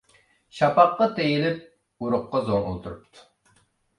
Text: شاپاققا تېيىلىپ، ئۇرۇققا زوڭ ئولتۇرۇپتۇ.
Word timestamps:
شاپاققا 0.59 1.07
تېيىلىپ، 1.19 1.59
ئۇرۇققا 2.05 2.41
زوڭ 2.47 2.65
ئولتۇرۇپتۇ. 2.71 3.29